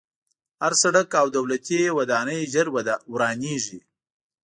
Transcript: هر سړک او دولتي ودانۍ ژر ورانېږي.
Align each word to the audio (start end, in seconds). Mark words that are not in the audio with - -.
هر 0.61 0.73
سړک 0.83 1.09
او 1.21 1.27
دولتي 1.37 1.79
ودانۍ 1.97 2.41
ژر 2.53 2.67
ورانېږي. 3.13 3.79